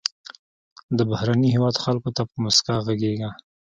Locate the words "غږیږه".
2.85-3.29